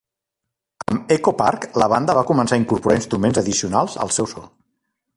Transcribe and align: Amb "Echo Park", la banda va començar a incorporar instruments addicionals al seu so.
Amb 0.93 1.11
"Echo 1.15 1.33
Park", 1.43 1.69
la 1.83 1.89
banda 1.95 2.17
va 2.21 2.25
començar 2.31 2.59
a 2.59 2.63
incorporar 2.65 2.99
instruments 3.03 3.45
addicionals 3.45 4.03
al 4.07 4.15
seu 4.21 4.35
so. 4.37 4.47